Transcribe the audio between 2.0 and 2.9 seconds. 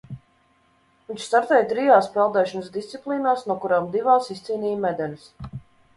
peldēšanas